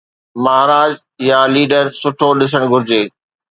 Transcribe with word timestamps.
مهاراج 0.43 0.91
يا 1.29 1.39
ليڊر 1.53 1.85
سٺو 2.01 2.29
ڏسڻ 2.43 2.61
گهرجي. 2.75 3.03